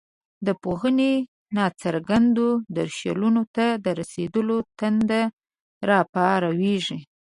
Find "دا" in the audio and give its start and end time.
0.45-0.53